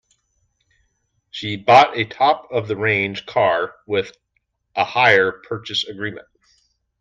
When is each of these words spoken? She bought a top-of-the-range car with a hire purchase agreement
She 1.29 1.57
bought 1.57 1.95
a 1.95 2.05
top-of-the-range 2.05 3.27
car 3.27 3.75
with 3.85 4.11
a 4.75 4.83
hire 4.83 5.31
purchase 5.47 5.83
agreement 5.83 6.25